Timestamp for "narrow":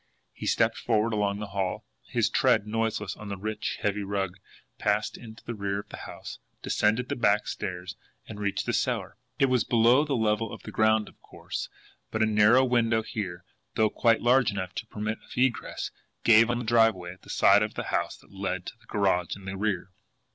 12.25-12.65